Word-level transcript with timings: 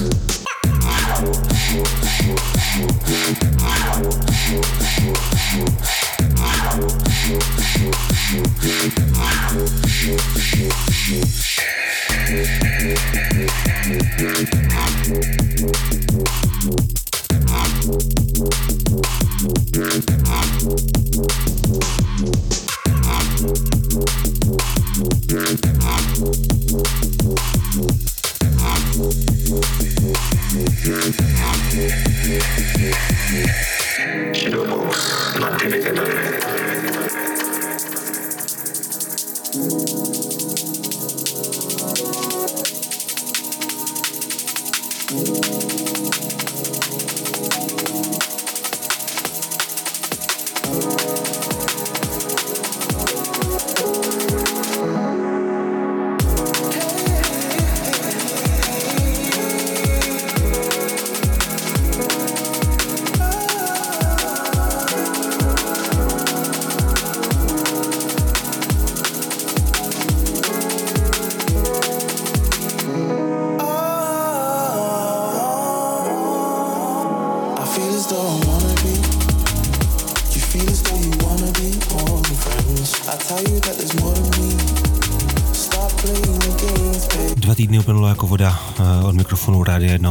Yeah. 0.00 0.39
Yeah. 12.30 12.59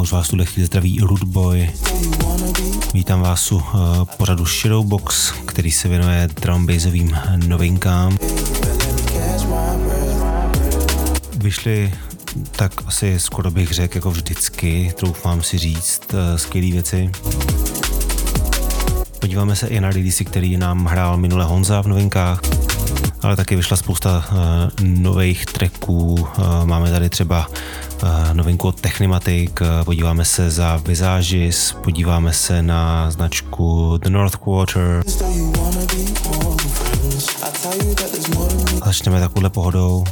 Už 0.09 0.13
vás 0.13 0.27
tuhle 0.27 0.45
chvíli 0.45 0.65
zdraví 0.65 0.99
Rootboy. 0.99 1.69
Vítám 2.93 3.21
vás 3.21 3.51
u 3.51 3.55
uh, 3.55 3.63
pořadu 4.17 4.45
Shadowbox, 4.45 5.31
který 5.31 5.71
se 5.71 5.87
věnuje 5.87 6.29
drum 6.41 6.67
bassovým 6.67 7.17
novinkám. 7.35 8.17
Vyšly 11.35 11.93
tak 12.51 12.71
asi 12.85 13.19
skoro 13.19 13.51
bych 13.51 13.71
řekl 13.71 13.97
jako 13.97 14.11
vždycky, 14.11 14.93
troufám 14.97 15.43
si 15.43 15.57
říct, 15.57 16.13
uh, 16.13 16.19
skvělé 16.37 16.71
věci. 16.71 17.11
Podíváme 19.19 19.55
se 19.55 19.67
i 19.67 19.81
na 19.81 19.91
release, 19.91 20.23
který 20.23 20.57
nám 20.57 20.85
hrál 20.85 21.17
minule 21.17 21.45
Honza 21.45 21.81
v 21.81 21.87
novinkách, 21.87 22.41
ale 23.21 23.35
taky 23.35 23.55
vyšla 23.55 23.77
spousta 23.77 24.25
uh, 24.31 24.37
nových 24.87 25.45
tracků. 25.45 26.13
Uh, 26.13 26.25
máme 26.65 26.91
tady 26.91 27.09
třeba 27.09 27.47
Eh, 27.51 27.58
novinku 28.33 28.67
od 28.67 28.81
Technimatic, 28.81 29.51
eh, 29.61 29.83
podíváme 29.83 30.25
se 30.25 30.49
za 30.49 30.77
Visages, 30.77 31.75
podíváme 31.83 32.33
se 32.33 32.61
na 32.61 33.11
značku 33.11 33.97
The 33.97 34.09
North 34.09 34.35
Quarter. 34.35 35.03
A 38.81 38.85
začneme 38.85 39.19
takovouhle 39.19 39.49
pohodou. 39.49 40.03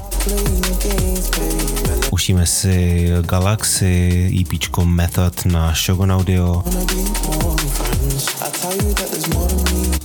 Puštíme 2.09 2.45
si 2.45 3.07
Galaxy, 3.21 4.31
EP 4.41 4.83
Method 4.83 5.45
na 5.45 5.73
Shogun 5.85 6.11
Audio. 6.11 6.63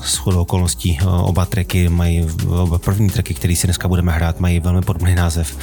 S 0.02 0.16
chodou 0.16 0.40
okolností 0.40 0.98
eh, 1.02 1.06
oba 1.06 1.46
tracky 1.46 1.88
mají, 1.88 2.26
oba 2.48 2.78
první 2.78 3.10
tracky, 3.10 3.34
který 3.34 3.56
si 3.56 3.66
dneska 3.66 3.88
budeme 3.88 4.12
hrát, 4.12 4.40
mají 4.40 4.60
velmi 4.60 4.80
podobný 4.80 5.14
název. 5.14 5.56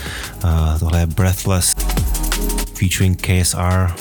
Tohle 0.80 1.00
je 1.00 1.08
Breathless 1.08 1.76
featuring 2.80 3.22
KSR. 3.22 3.92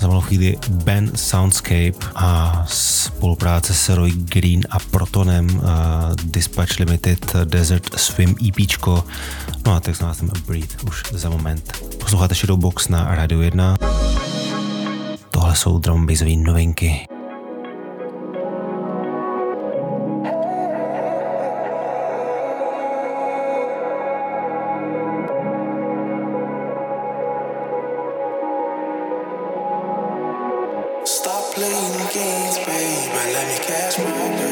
Za 0.00 0.08
malou 0.08 0.20
chvíli 0.20 0.58
Ben 0.68 1.10
Soundscape 1.14 2.06
a 2.14 2.62
spolupráce 2.68 3.74
s 3.74 3.88
Roy 3.88 4.10
Green 4.10 4.62
a 4.70 4.78
Protonem 4.78 5.46
uh, 5.56 5.62
Dispatch 6.24 6.78
Limited 6.78 7.36
Desert 7.44 7.98
Swim 7.98 8.34
EP. 8.48 8.86
No 9.66 9.72
a 9.74 9.80
tak 9.80 9.96
znamená 9.96 10.14
jsem 10.14 10.30
Breathe 10.46 10.76
už 10.86 11.02
za 11.12 11.30
moment. 11.30 11.72
Posloucháte 12.00 12.34
Shadowbox 12.34 12.88
na 12.88 13.14
Radio 13.14 13.40
1. 13.40 13.76
Tohle 15.30 15.56
jsou 15.56 15.78
drum 15.78 16.06
novinky. 16.36 17.13
let 33.32 33.48
me 33.48 33.64
catch 33.64 33.98
my 33.98 34.04
breath. 34.04 34.43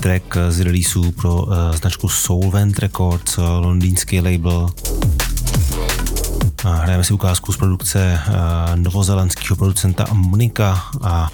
Track 0.00 0.36
z 0.48 0.60
releaseů 0.60 1.12
pro 1.12 1.42
uh, 1.42 1.52
značku 1.72 2.08
Solvent 2.08 2.78
Records, 2.78 3.38
uh, 3.38 3.44
londýnský 3.44 4.20
label. 4.20 4.70
Uh, 6.64 6.70
hrajeme 6.70 7.04
si 7.04 7.12
ukázku 7.14 7.52
z 7.52 7.56
produkce 7.56 8.20
uh, 8.28 8.34
novozelandského 8.76 9.56
producenta 9.56 10.06
Monika 10.12 10.82
a 11.02 11.30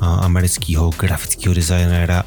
amerického 0.00 0.90
grafického 0.90 1.54
designéra 1.54 2.24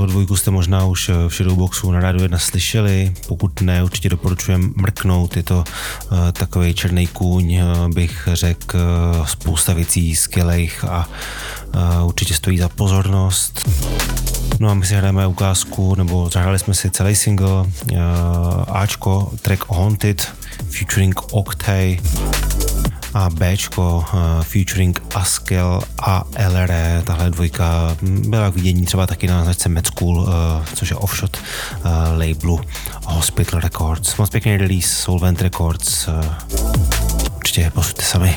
Accuratai. 0.00 0.06
Tuhle 0.06 0.06
dvojku 0.06 0.36
jste 0.36 0.50
možná 0.50 0.84
už 0.84 1.08
eh, 1.08 1.28
v 1.28 1.34
Shadowboxu 1.34 1.92
na 1.92 2.00
rádiu 2.00 2.22
1 2.22 2.38
slyšeli, 2.38 3.12
pokud 3.28 3.60
ne, 3.60 3.84
určitě 3.84 4.08
doporučujem 4.08 4.72
mrknout, 4.76 5.36
je 5.36 5.42
to 5.42 5.64
uh, 5.64 6.30
takový 6.32 6.74
černý 6.74 7.06
kůň, 7.06 7.58
uh, 7.58 7.88
bych 7.88 8.28
řekl, 8.32 8.76
uh, 8.76 9.26
spousta 9.26 9.72
věcí 9.72 10.16
skvělých 10.16 10.84
a 10.84 11.08
uh, 11.74 12.06
určitě 12.06 12.34
stojí 12.34 12.58
za 12.58 12.68
pozornost. 12.68 13.68
No 14.60 14.70
a 14.70 14.74
my 14.74 14.86
si 14.86 14.94
hrajeme 14.94 15.26
ukázku, 15.26 15.94
nebo 15.94 16.30
zahráli 16.32 16.58
jsme 16.58 16.74
si 16.74 16.90
celý 16.90 17.16
single 17.16 17.60
uh, 17.60 17.66
Ačko, 18.68 19.32
track 19.42 19.64
Haunted, 19.68 20.32
featuring 20.70 21.20
Octay 21.32 21.98
a 23.14 23.30
Bčko 23.30 24.04
featuring 24.42 25.02
Askel 25.14 25.82
a 26.02 26.24
LRE. 26.48 27.02
Tahle 27.06 27.30
dvojka 27.30 27.96
byla 28.02 28.50
k 28.50 28.54
vidění 28.54 28.86
třeba 28.86 29.06
taky 29.06 29.26
na 29.26 29.44
značce 29.44 29.68
Med 29.68 29.86
School, 29.86 30.28
což 30.74 30.90
je 30.90 30.96
offshot 30.96 31.36
labelu 32.18 32.60
Hospital 33.06 33.60
Records. 33.60 34.16
Moc 34.16 34.30
pěkný 34.30 34.56
release 34.56 34.88
Solvent 34.88 35.42
Records. 35.42 36.08
Určitě 37.36 37.70
posuďte 37.74 38.02
sami. 38.02 38.36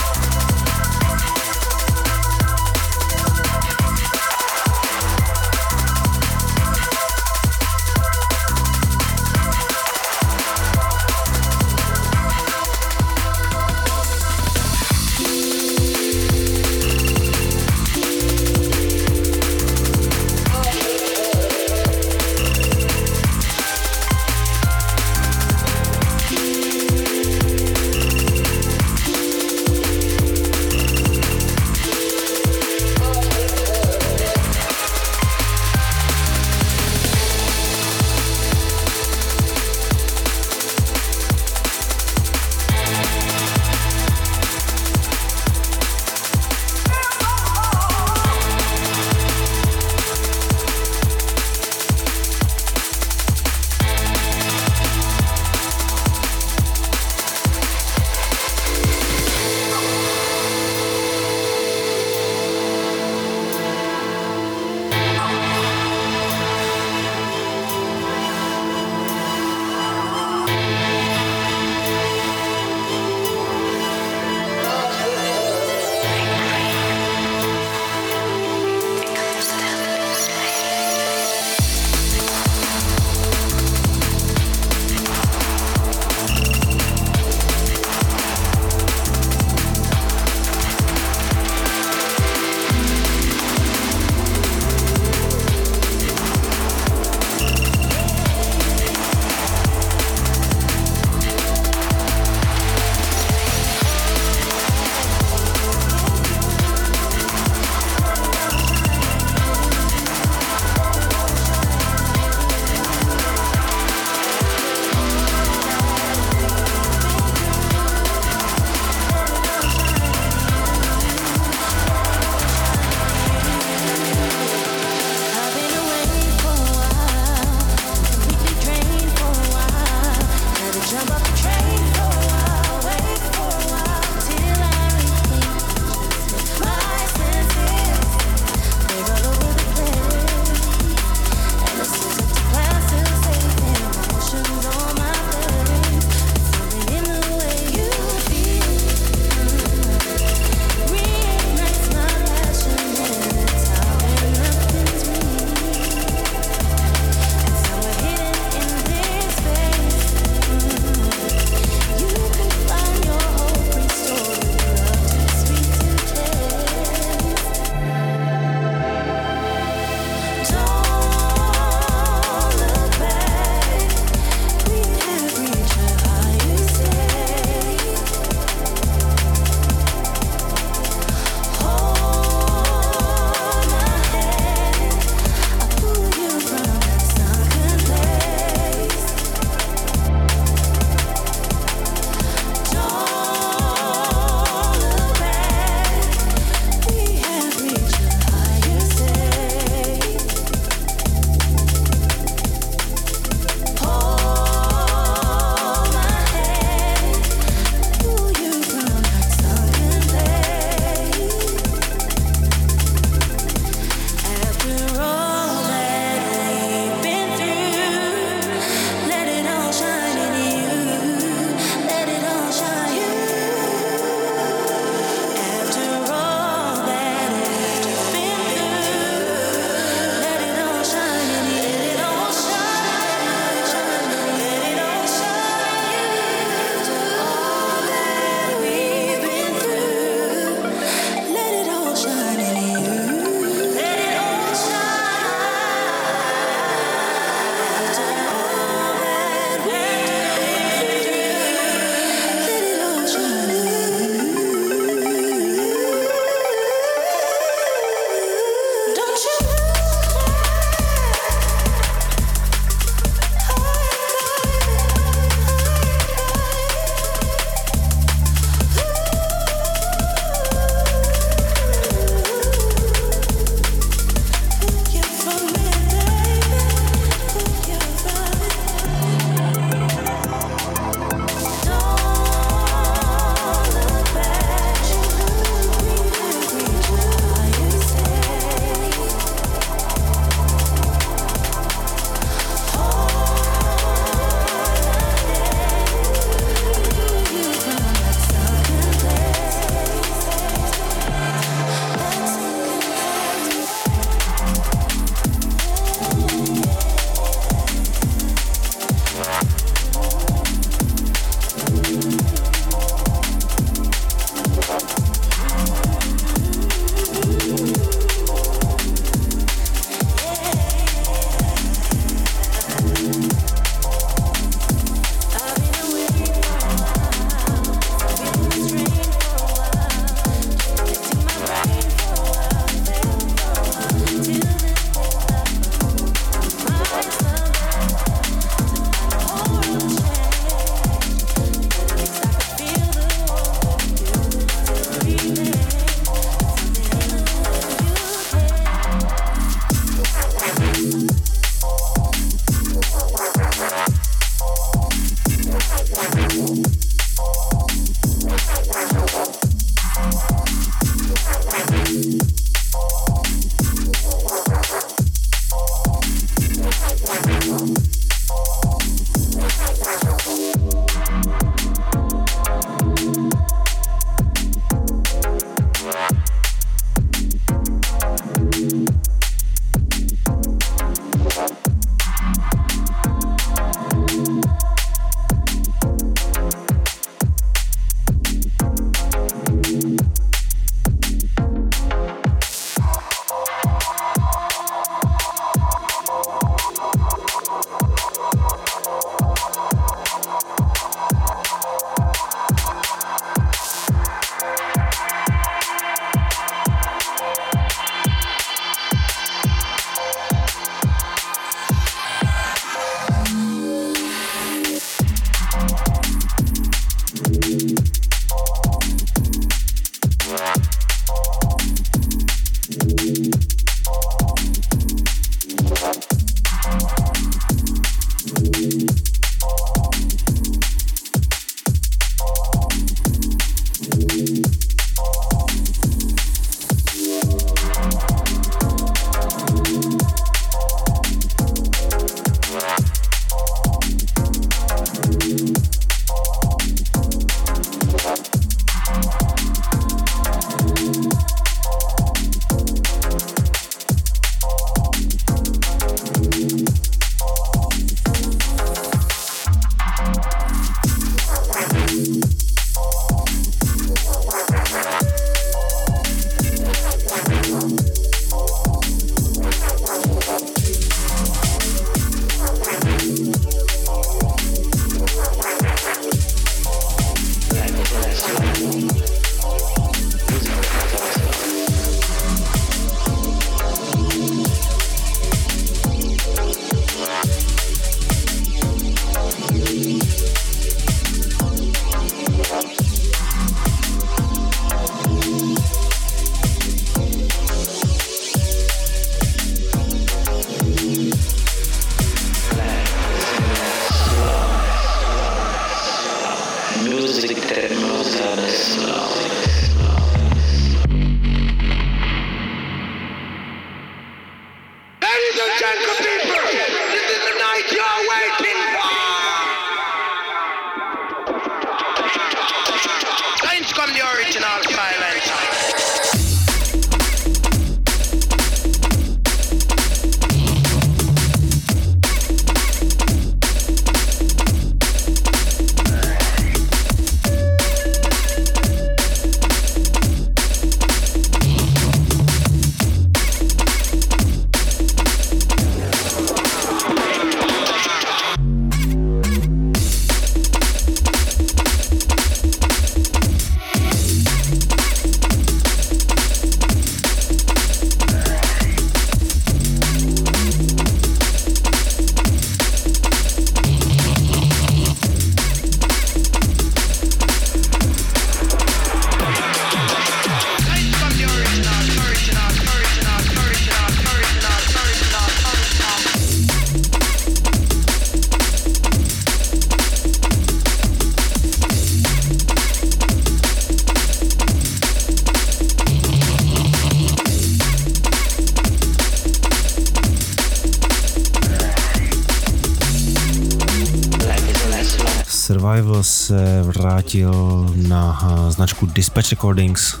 Vrátil 597.12 597.68
na 597.76 598.16
eh, 598.16 598.52
značku 598.52 598.86
Dispatch 598.86 599.30
Recordings. 599.30 600.00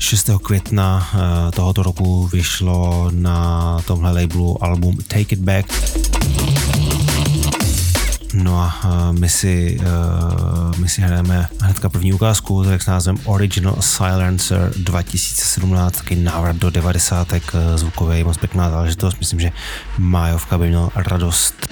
6. 0.00 0.30
května 0.42 1.08
eh, 1.14 1.50
tohoto 1.50 1.82
roku 1.82 2.26
vyšlo 2.26 3.10
na 3.14 3.78
tomhle 3.86 4.12
labelu 4.12 4.64
album 4.64 4.96
Take 5.08 5.20
It 5.20 5.40
Back. 5.40 5.66
No 8.34 8.60
a 8.60 8.74
eh, 8.84 9.12
my 9.12 9.28
si, 9.28 9.80
my 10.76 10.88
si 10.88 11.02
hrajeme 11.02 11.48
hnedka 11.60 11.88
první 11.88 12.12
ukázku, 12.12 12.64
tak 12.64 12.82
s 12.82 12.86
názvem 12.86 13.16
Original 13.24 13.76
Silencer 13.80 14.72
2017, 14.76 15.96
taky 15.96 16.16
návrat 16.16 16.56
do 16.56 16.70
90. 16.70 17.28
zvukový, 17.76 18.24
moc 18.24 18.36
pěkná 18.36 18.70
záležitost. 18.70 19.16
Myslím, 19.18 19.40
že 19.40 19.52
Májovka 19.98 20.58
by 20.58 20.68
měl 20.68 20.90
radost 20.94 21.63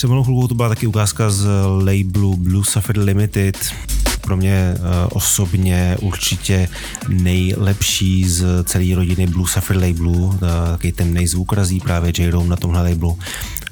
Před 0.00 0.08
malou 0.08 0.24
chvilkou 0.24 0.46
to 0.46 0.54
byla 0.54 0.68
taky 0.68 0.86
ukázka 0.86 1.30
z 1.30 1.46
labelu 1.84 2.36
Blue 2.36 2.64
Sapphire 2.68 3.02
Limited, 3.02 3.72
pro 4.20 4.36
mě 4.36 4.74
uh, 4.78 4.86
osobně 5.12 5.96
určitě 6.00 6.68
nejlepší 7.08 8.28
z 8.28 8.64
celé 8.64 8.94
rodiny 8.94 9.26
Blue 9.26 9.48
Sapphire 9.48 9.78
labelu, 9.78 10.12
uh, 10.12 10.38
taky 10.70 10.92
ten 10.92 11.14
nejzvuk 11.14 11.52
razí 11.52 11.80
právě 11.80 12.12
J. 12.18 12.44
Na 12.48 12.56
tomhle 12.56 12.82
labelu. 12.82 13.18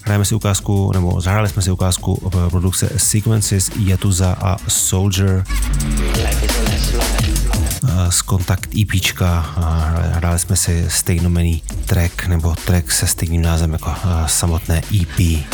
Hrajeme 0.02 0.24
si 0.24 0.34
ukázku, 0.34 0.92
nebo 0.92 1.20
zahráli 1.20 1.48
jsme 1.48 1.62
si 1.62 1.70
ukázku 1.70 2.30
v 2.34 2.50
produkce 2.50 2.90
Sequences, 2.96 3.70
Yatuza 3.78 4.36
a 4.40 4.56
Soldier 4.68 5.44
z 8.10 8.22
Kontakt 8.22 8.70
EPčka 8.80 9.54
hráli 10.12 10.38
jsme 10.38 10.56
si 10.56 10.84
stejnomený 10.88 11.62
track 11.86 12.26
nebo 12.26 12.54
track 12.64 12.92
se 12.92 13.06
stejným 13.06 13.42
názvem 13.42 13.72
jako 13.72 13.94
samotné 14.26 14.82
EP. 15.00 15.44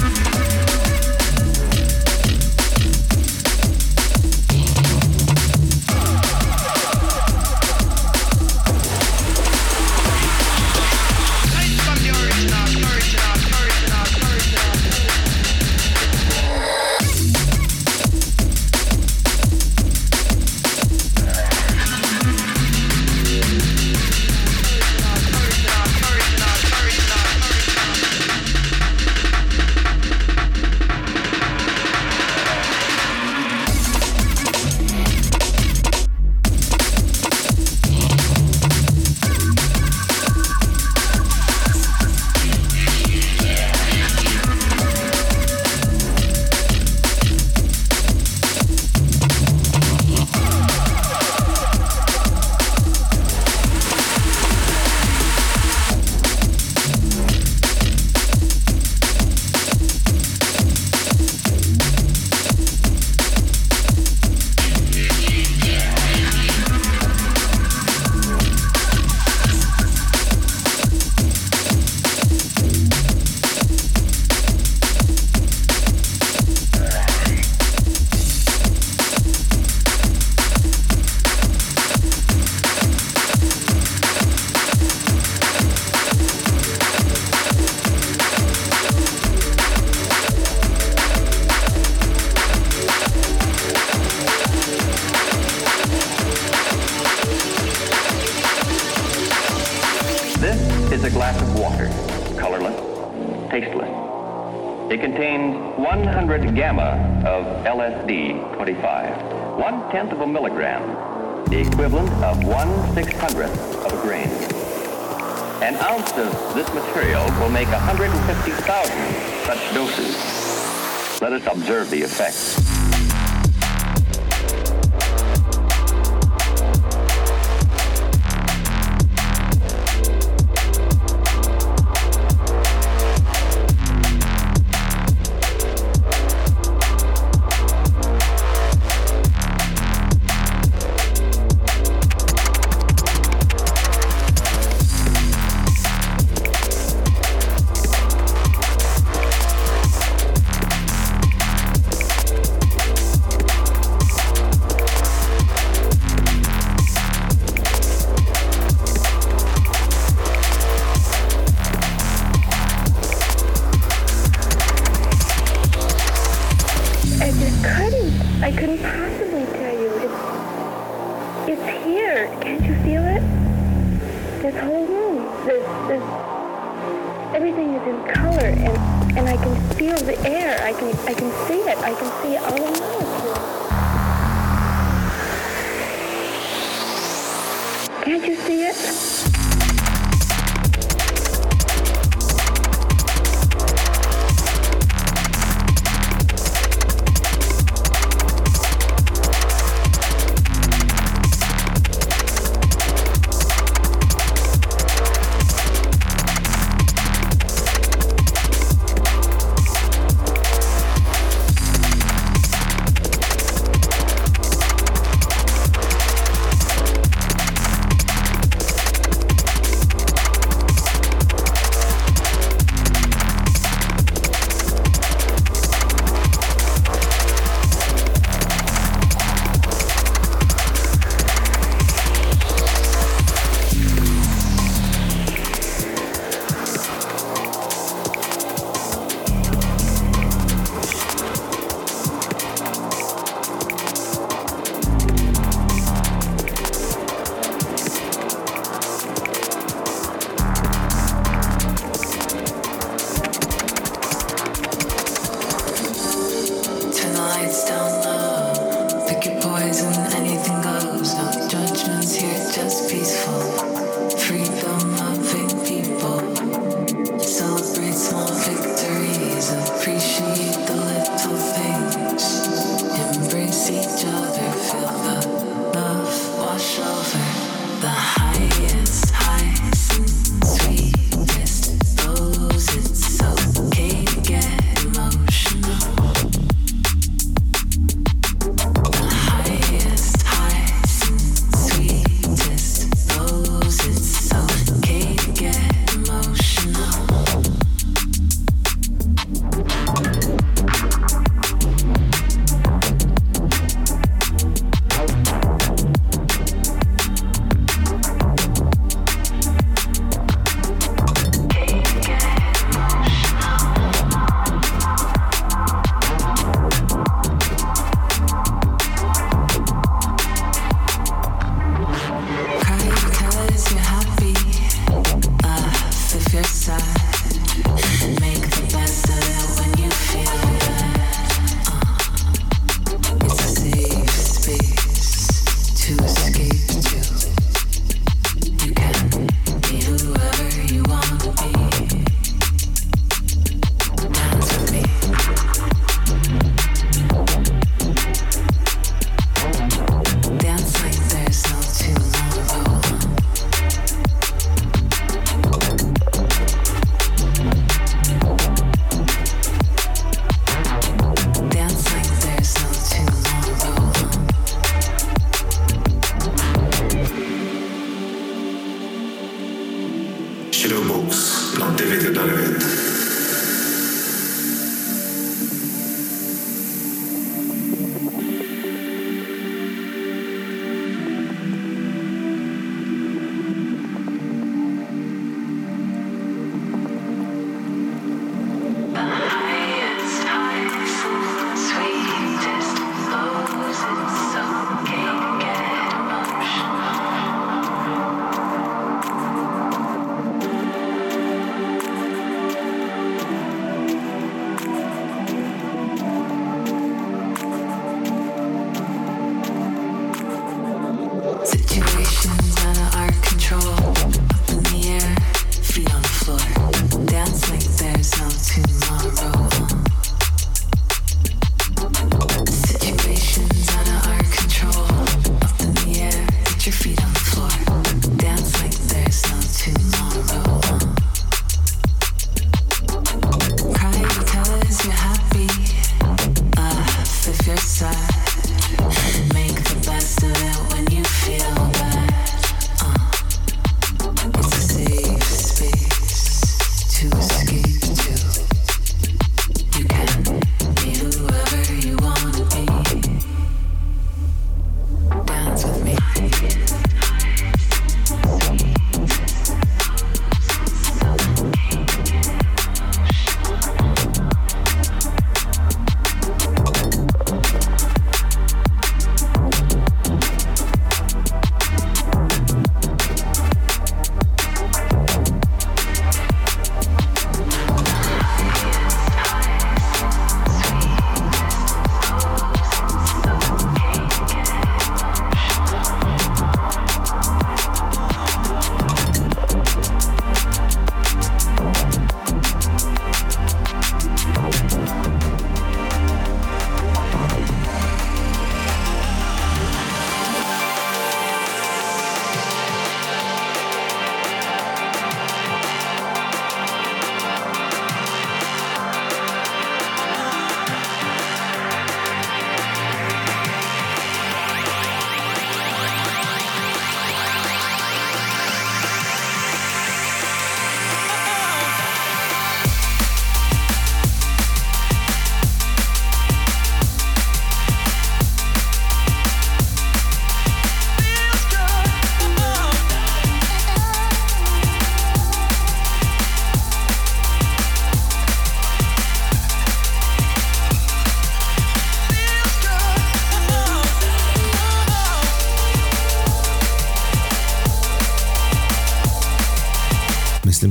50th. 188.35 189.34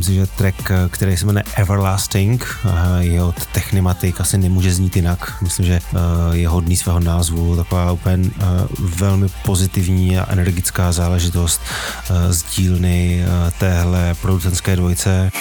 Myslím 0.03 0.15
si, 0.15 0.19
že 0.19 0.35
track, 0.37 0.71
který 0.89 1.17
se 1.17 1.25
jmenuje 1.25 1.43
Everlasting, 1.55 2.45
je 2.99 3.23
od 3.23 3.45
Technimatic, 3.45 4.19
asi 4.19 4.37
nemůže 4.37 4.73
znít 4.73 4.95
jinak. 4.95 5.41
Myslím, 5.41 5.65
že 5.65 5.79
je 6.31 6.47
hodný 6.47 6.77
svého 6.77 6.99
názvu, 6.99 7.55
taková 7.55 7.91
úplně 7.91 8.29
velmi 8.79 9.29
pozitivní 9.45 10.19
a 10.19 10.31
energická 10.31 10.91
záležitost 10.91 11.61
z 12.29 12.43
dílny 12.43 13.25
téhle 13.59 14.15
producentské 14.21 14.75
dvojce. 14.75 15.31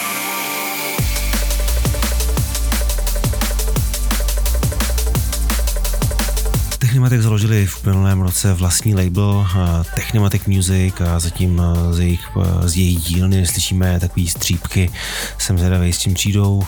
Minulém 8.03 8.21
roce 8.21 8.55
vlastní 8.55 8.95
label 8.95 9.47
eh, 9.55 9.85
Technimatic 9.95 10.47
Music 10.47 10.95
a 11.01 11.19
zatím 11.19 11.63
eh, 11.63 11.93
z 11.95 11.99
jejich, 11.99 12.29
eh, 12.41 12.69
z 12.69 12.77
jejich 12.77 12.99
dílny 12.99 13.47
slyšíme 13.47 14.01
takový 14.01 14.29
střípky. 14.29 14.91
Jsem 15.39 15.59
zvědavý 15.59 15.93
s 15.93 15.99
tím 15.99 16.15
přijdou. 16.15 16.63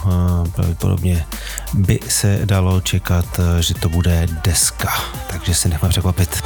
Pravděpodobně 0.55 1.25
by 1.75 2.01
se 2.09 2.41
dalo 2.45 2.81
čekat, 2.81 3.41
že 3.61 3.75
to 3.75 3.89
bude 3.89 4.27
deska, 4.45 4.93
takže 5.31 5.55
se 5.55 5.69
nechme 5.69 5.89
překvapit. 5.89 6.43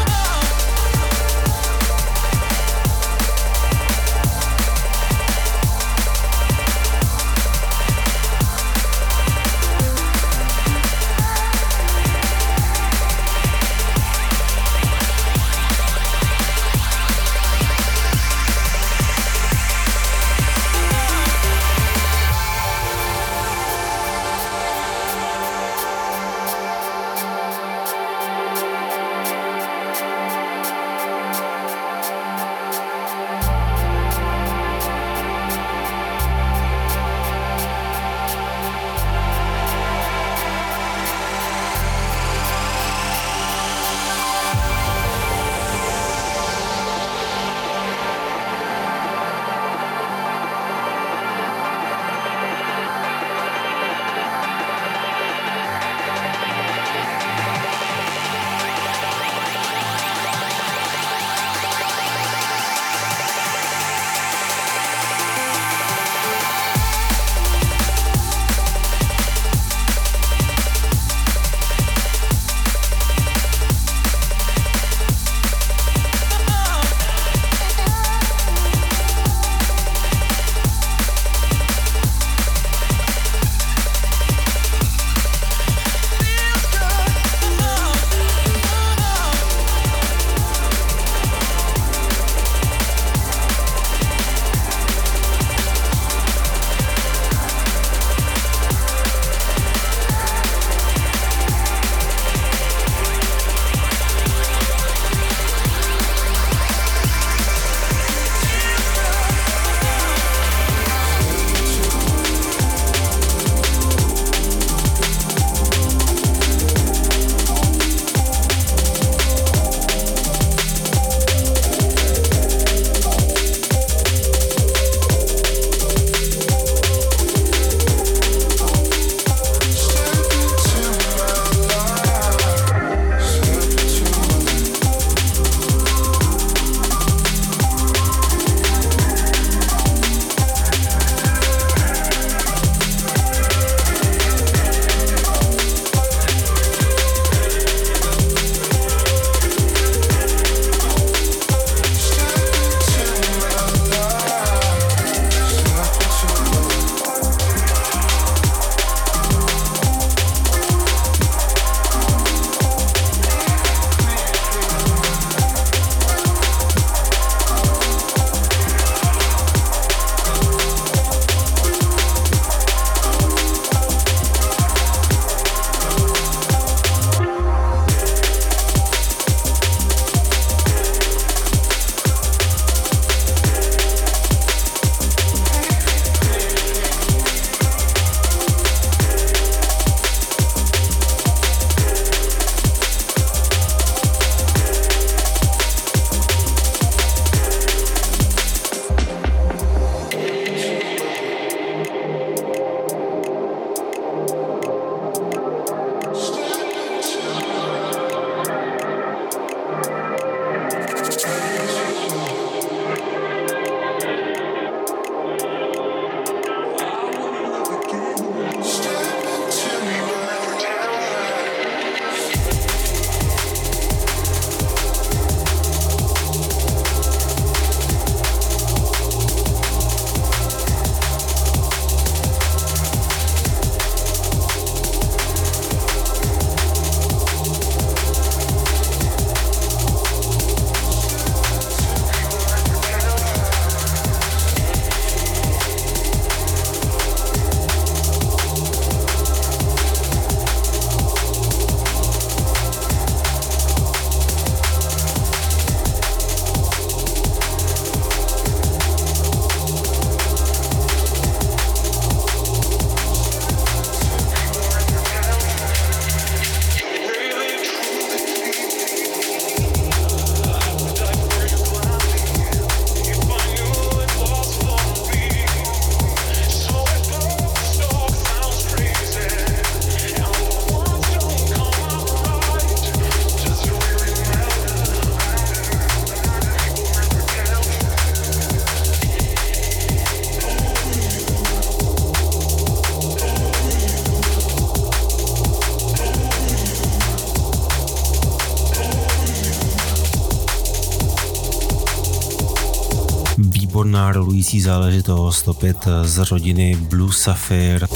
Rolující 304.39 304.61
záležitost, 304.61 305.49
opět 305.49 305.77
z 306.03 306.31
rodiny 306.31 306.77
Blue 306.77 307.13
Sapphire, 307.13 307.87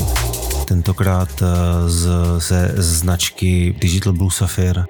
tentokrát 0.69 1.29
z, 1.87 2.09
ze 2.39 2.73
značky 2.77 3.77
Digital 3.81 4.13
Blue 4.13 4.31
Sapphire. 4.31 4.85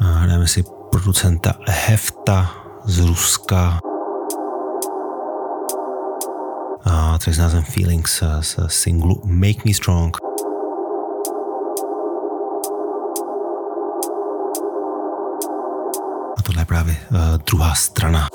Hrajeme 0.00 0.48
si 0.48 0.64
producenta 0.90 1.54
Hefta 1.68 2.50
z 2.84 2.98
Ruska. 2.98 3.78
A 6.84 7.18
track 7.18 7.36
s 7.36 7.38
názvem 7.38 7.62
Feelings 7.62 8.22
z 8.40 8.56
singlu 8.66 9.22
Make 9.24 9.62
Me 9.64 9.74
Strong. 9.74 10.16
A 16.38 16.42
tohle 16.42 16.62
je 16.62 16.66
právě 16.66 16.96
uh, 17.10 17.18
druhá 17.46 17.74
strana. 17.74 18.28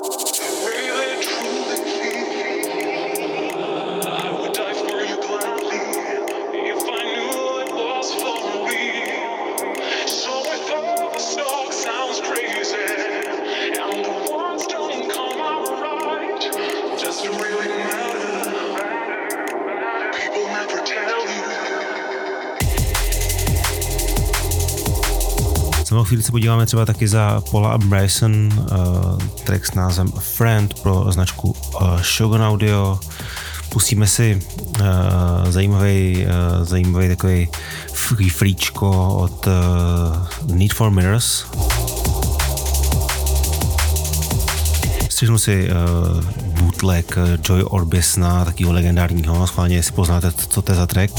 Chvíli 26.08 26.22
se 26.22 26.32
podíváme 26.32 26.66
třeba 26.66 26.86
taky 26.86 27.08
za 27.08 27.42
Paula 27.50 27.72
a 27.72 27.78
Bryson, 27.78 28.48
uh, 28.58 29.18
track 29.44 29.66
s 29.66 29.74
názvem 29.74 30.12
Friend 30.20 30.74
pro 30.74 31.12
značku 31.12 31.50
uh, 31.50 32.00
Shogun 32.02 32.42
Audio. 32.42 33.00
Pustíme 33.68 34.06
si 34.06 34.40
uh, 34.80 34.86
zajímavý, 35.50 36.26
uh, 36.26 36.64
zajímavý 36.64 37.08
takový 37.08 37.48
free 37.92 38.30
freečko 38.30 39.14
od 39.14 39.46
uh, 39.46 39.52
Need 40.56 40.72
for 40.72 40.90
Mirrors. 40.90 41.44
Střihnu 45.08 45.38
si 45.38 45.70
uh, 45.70 46.60
bootleg 46.60 47.16
Joy 47.48 47.62
Orbisna, 47.62 48.44
takového 48.44 48.72
legendárního, 48.72 49.46
schválně, 49.46 49.76
jestli 49.76 49.92
poznáte, 49.92 50.32
co 50.32 50.62
to 50.62 50.72
je 50.72 50.76
za 50.76 50.86
track. 50.86 51.12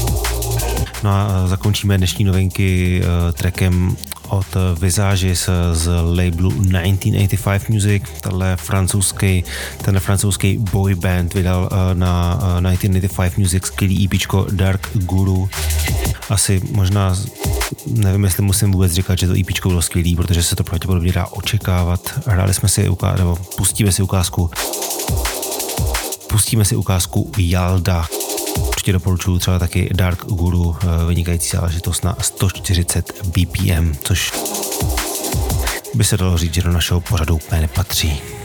No 1.02 1.10
a 1.10 1.46
zakončíme 1.46 1.98
dnešní 1.98 2.24
novinky 2.24 3.02
uh, 3.02 3.32
trackem 3.32 3.96
od 4.30 4.46
Visage 4.80 5.34
z, 5.34 5.48
labelu 6.02 6.50
1985 6.50 7.68
Music. 7.68 8.02
Tenhle 8.20 8.56
francouzský, 8.56 9.44
tenhle 9.82 10.00
francouzský 10.00 10.58
boy 10.58 10.94
band 10.94 11.34
vydal 11.34 11.62
uh, 11.72 11.98
na 11.98 12.34
uh, 12.34 12.72
1985 12.72 13.38
Music 13.38 13.66
skvělý 13.66 14.04
EP 14.04 14.10
Dark 14.50 14.88
Guru. 14.94 15.48
Asi 16.28 16.62
možná 16.70 17.16
nevím, 17.86 18.24
jestli 18.24 18.42
musím 18.42 18.72
vůbec 18.72 18.92
říkat, 18.92 19.18
že 19.18 19.26
to 19.26 19.34
EP 19.34 19.66
bylo 19.66 19.82
skvělý, 19.82 20.16
protože 20.16 20.42
se 20.42 20.56
to 20.56 20.64
pravděpodobně 20.64 21.12
dá 21.12 21.26
očekávat. 21.26 22.20
Hráli 22.26 22.54
jsme 22.54 22.68
si 22.68 22.88
nebo 23.18 23.36
pustíme 23.56 23.92
si 23.92 24.02
ukázku 24.02 24.50
pustíme 26.30 26.64
si 26.64 26.76
ukázku 26.76 27.32
Jalda 27.38 28.06
určitě 28.80 28.92
doporučuju 28.92 29.38
třeba 29.38 29.58
taky 29.58 29.90
Dark 29.92 30.24
Guru, 30.24 30.76
eh, 30.82 31.06
vynikající 31.06 31.48
záležitost 31.48 32.04
na 32.04 32.16
140 32.20 33.12
BPM, 33.24 33.94
což 34.04 34.32
by 35.94 36.04
se 36.04 36.16
dalo 36.16 36.38
říct, 36.38 36.54
že 36.54 36.62
do 36.62 36.72
našeho 36.72 37.00
pořadu 37.00 37.34
úplně 37.34 37.60
nepatří. 37.60 38.39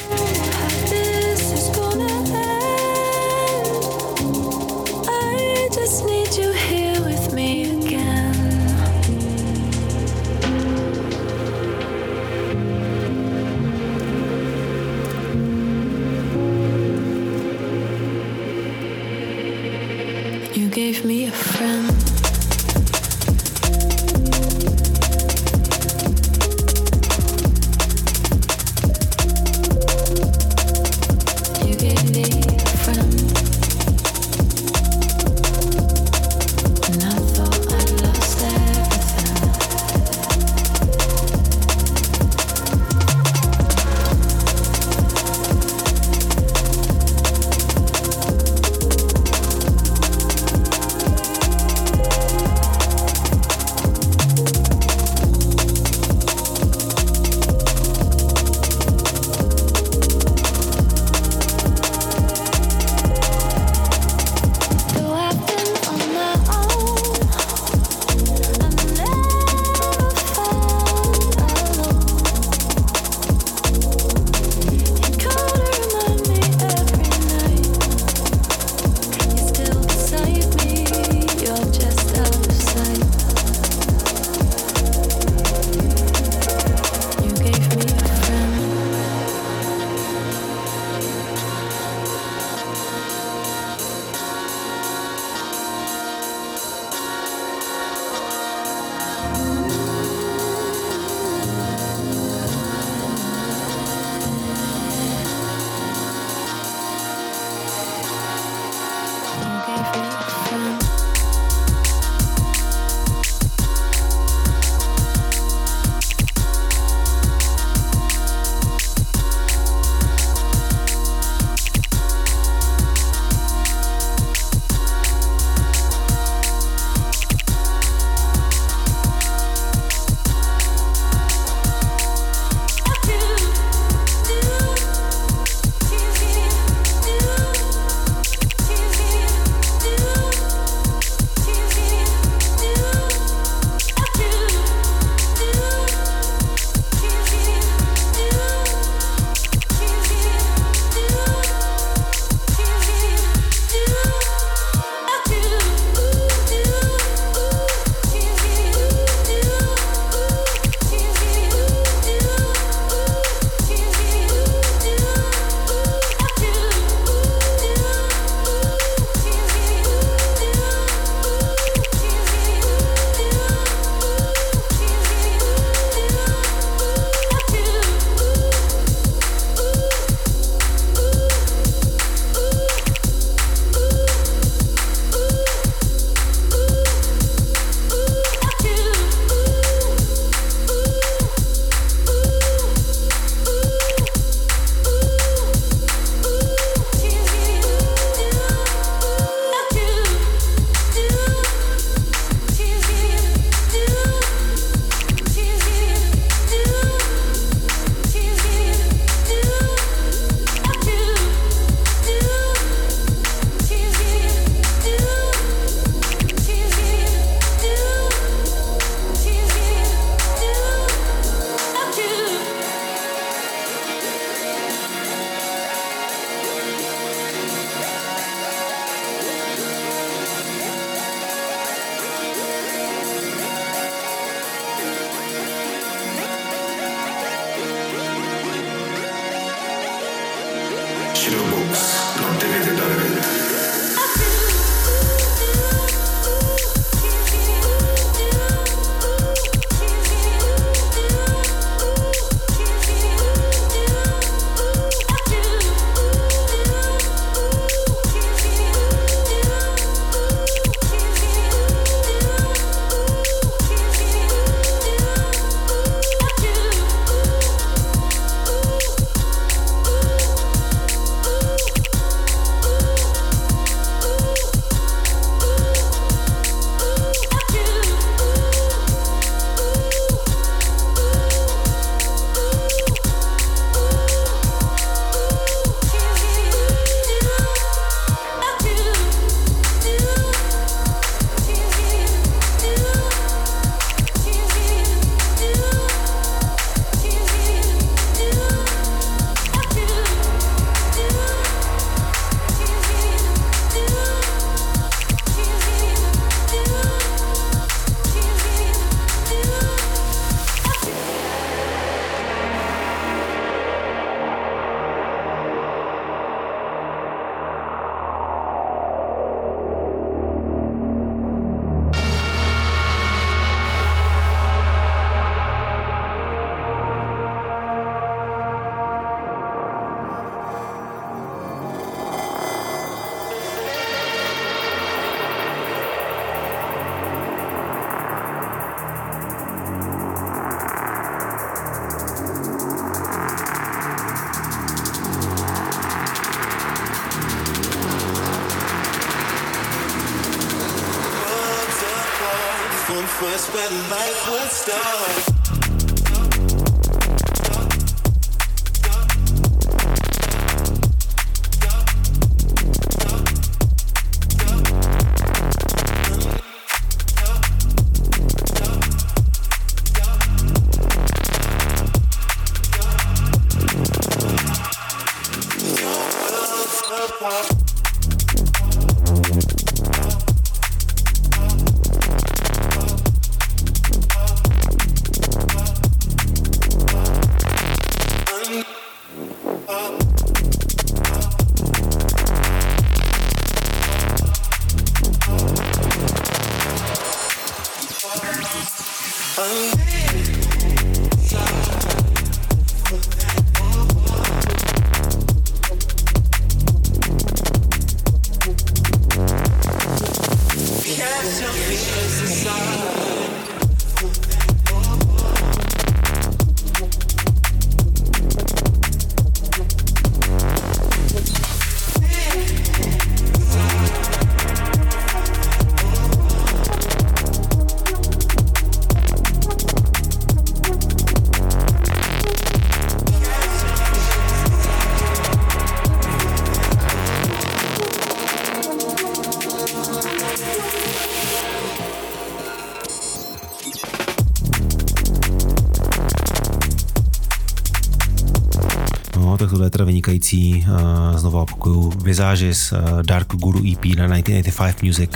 Tak 449.46 449.50
tohle 449.52 449.66
je 449.66 449.70
teda 449.70 449.86
vynikající, 449.86 450.66
uh, 450.70 451.18
znovu 451.18 451.40
opakuju, 451.40 451.94
Visages 452.04 452.72
uh, 452.72 452.80
Dark 453.02 453.28
Guru 453.28 453.60
EP 453.60 453.86
na 453.86 454.22
1985 454.22 454.84
Music, 454.84 455.10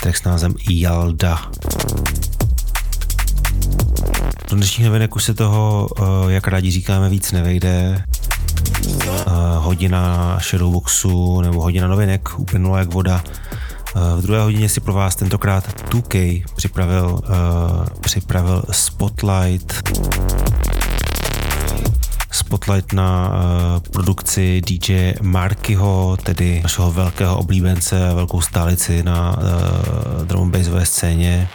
track 0.00 0.16
s 0.16 0.24
názvem 0.24 0.54
Jalda. 0.70 1.50
Do 4.50 4.56
dnešních 4.56 4.86
novinek 4.86 5.16
už 5.16 5.24
se 5.24 5.34
toho, 5.34 5.88
uh, 6.00 6.28
jak 6.28 6.48
rádi 6.48 6.70
říkáme, 6.70 7.08
víc 7.08 7.32
nevejde. 7.32 8.04
Hodina 9.56 10.38
Shadowboxu 10.42 11.40
nebo 11.40 11.62
hodina 11.62 11.88
novinek 11.88 12.38
uplynula 12.38 12.78
jak 12.78 12.92
voda. 12.92 13.24
V 14.16 14.22
druhé 14.22 14.40
hodině 14.40 14.68
si 14.68 14.80
pro 14.80 14.92
vás 14.92 15.16
tentokrát 15.16 15.82
2K 15.90 16.44
připravil, 16.56 17.20
připravil 18.00 18.62
Spotlight 18.70 19.87
spotlight 22.38 22.92
na 22.92 23.28
uh, 23.28 23.80
produkci 23.90 24.60
DJ 24.60 25.12
Markyho, 25.22 26.16
tedy 26.22 26.60
našeho 26.62 26.92
velkého 26.92 27.38
oblíbence, 27.38 28.14
velkou 28.14 28.40
stálici 28.40 29.02
na 29.02 29.36
uh, 29.36 30.26
drum 30.26 30.50
bassové 30.50 30.86
scéně. 30.86 31.48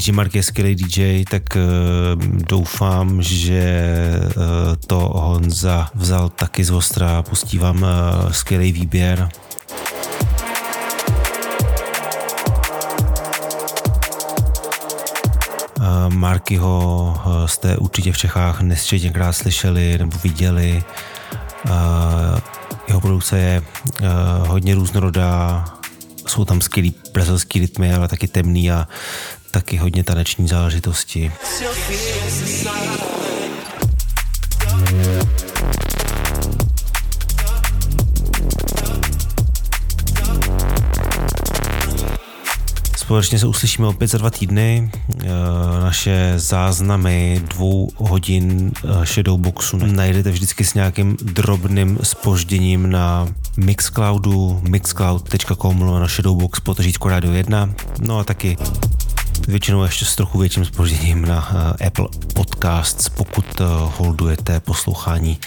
DJ 0.00 0.12
Mark 0.12 0.34
je 0.34 0.42
skvělý 0.42 0.74
DJ, 0.74 1.24
tak 1.24 1.42
uh, 1.56 2.22
doufám, 2.48 3.22
že 3.22 3.92
uh, 4.24 4.42
to 4.86 4.96
Honza 4.96 5.90
vzal 5.94 6.28
taky 6.28 6.64
z 6.64 6.70
ostra. 6.70 7.22
Pustí 7.22 7.58
vám 7.58 7.82
uh, 7.82 8.32
skvělý 8.32 8.72
výběr. 8.72 9.28
Markyho 16.08 17.14
jste 17.46 17.76
určitě 17.76 18.12
v 18.12 18.18
Čechách 18.18 18.60
nesčetněkrát 18.60 19.36
slyšeli 19.36 19.98
nebo 19.98 20.18
viděli. 20.22 20.84
Jeho 22.88 23.00
produkce 23.00 23.38
je 23.38 23.62
hodně 24.46 24.74
různorodá, 24.74 25.64
jsou 26.26 26.44
tam 26.44 26.60
skvělý 26.60 26.94
brazilský 27.12 27.60
rytmy, 27.60 27.94
ale 27.94 28.08
taky 28.08 28.28
temný 28.28 28.70
a 28.70 28.88
taky 29.50 29.76
hodně 29.76 30.04
taneční 30.04 30.48
záležitosti. 30.48 31.32
Společně 42.96 43.38
se 43.38 43.46
uslyšíme 43.46 43.88
opět 43.88 44.08
za 44.10 44.18
dva 44.18 44.30
týdny. 44.30 44.90
Eh, 45.24 45.28
Naše 45.80 46.32
záznamy 46.36 47.42
dvou 47.48 47.90
hodin 47.96 48.72
eh, 48.84 49.06
Shadowboxu 49.06 49.76
najdete 49.76 50.30
vždycky 50.30 50.64
s 50.64 50.74
nějakým 50.74 51.16
drobným 51.22 51.98
spožděním 52.02 52.90
na 52.90 53.28
Mixcloudu, 53.56 54.60
mixcloud.com 54.68 56.00
na 56.00 56.06
Shadowbox 56.08 56.60
potržítko 56.60 57.08
Radio 57.08 57.32
1. 57.32 57.70
No 58.00 58.18
a 58.18 58.24
taky 58.24 58.56
většinou 59.48 59.84
ještě 59.84 60.04
s 60.04 60.16
trochu 60.16 60.38
větším 60.38 60.64
spožděním 60.64 61.26
na 61.26 61.48
eh, 61.80 61.86
Apple 61.86 62.08
Podcasts, 62.34 63.08
pokud 63.08 63.60
eh, 63.60 63.64
holdujete 63.96 64.60
poslouchání 64.60 65.38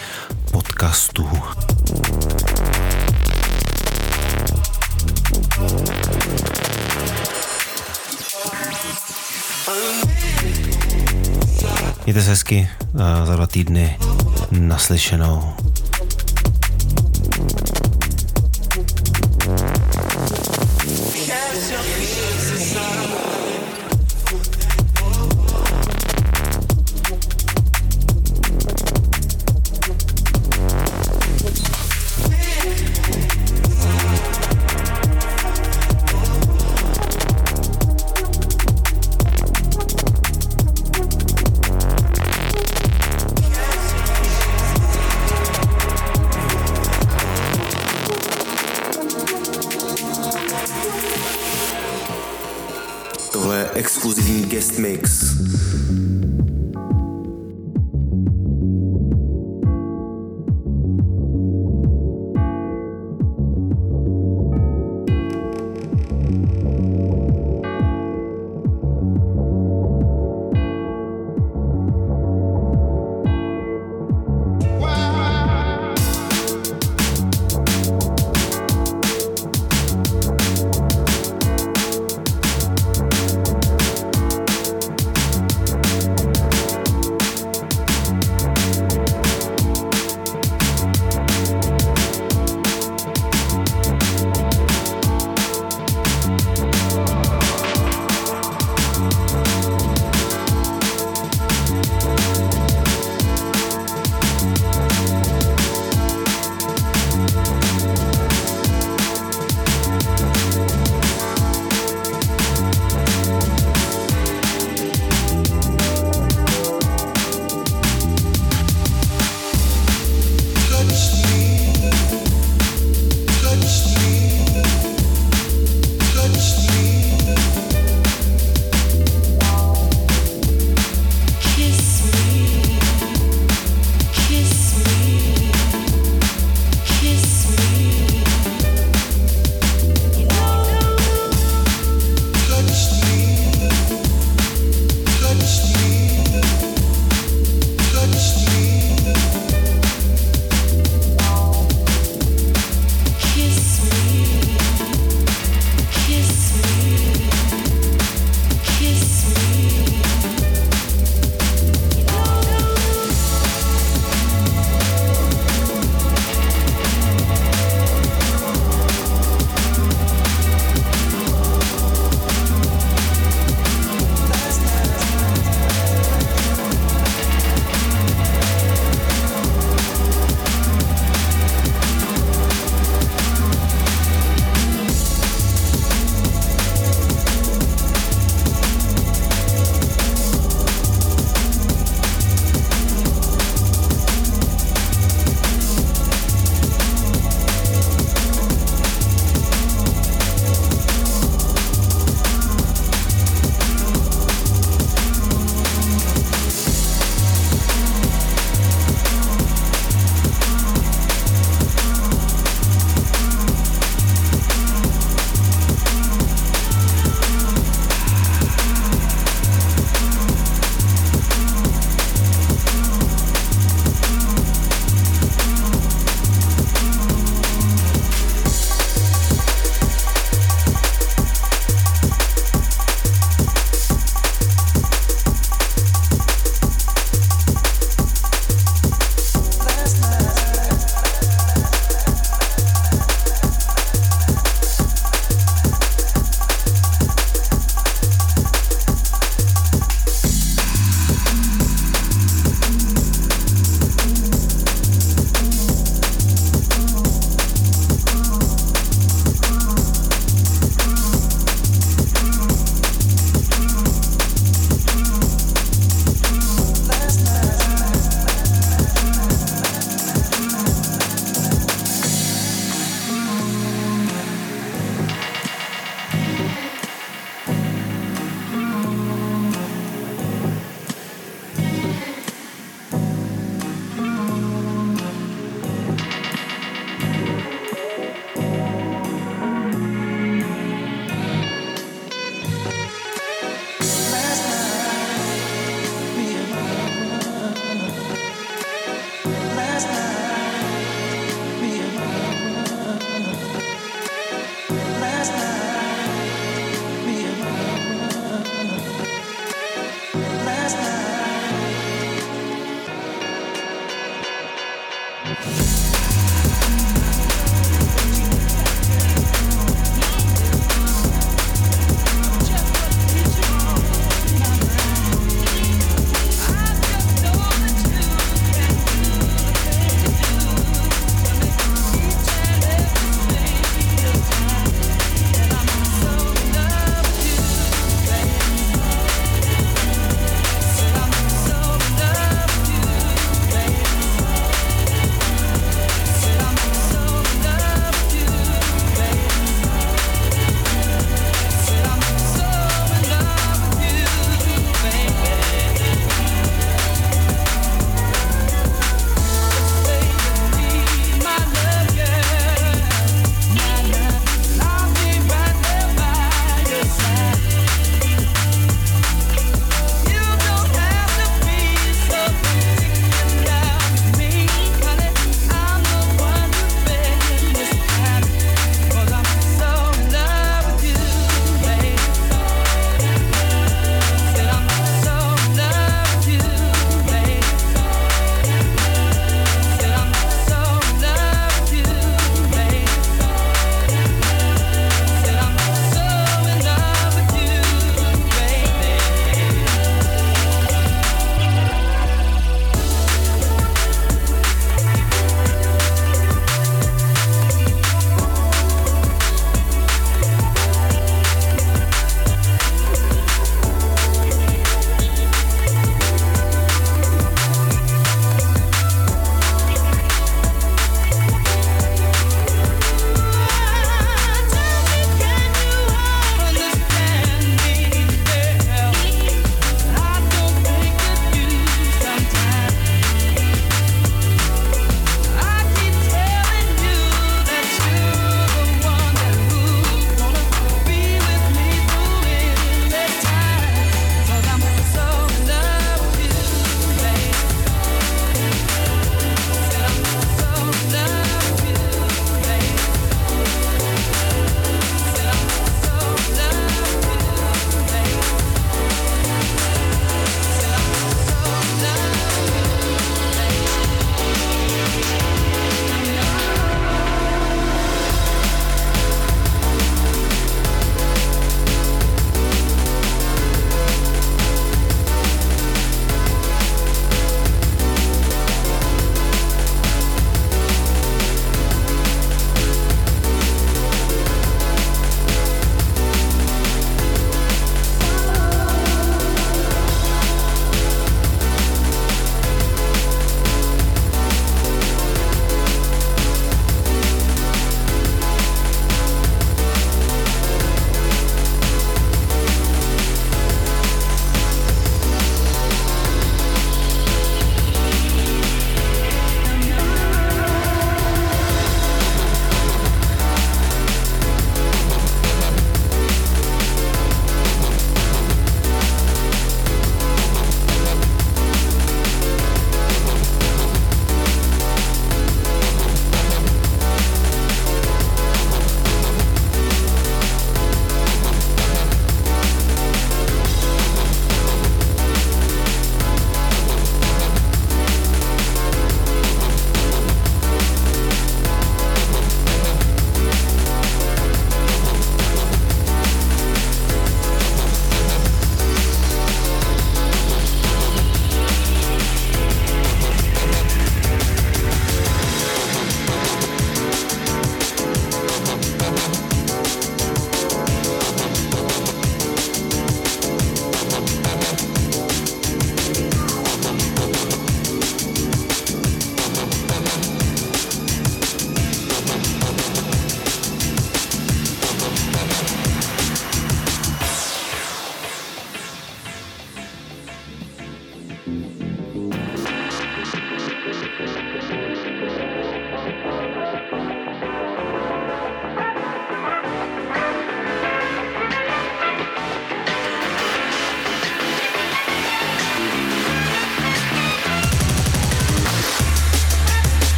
podcastů. 0.51 1.29
Mějte 12.05 12.21
se 12.21 12.29
hezky 12.29 12.69
eh, 12.95 13.25
za 13.25 13.35
dva 13.35 13.47
týdny 13.47 13.97
naslyšenou. 14.51 15.62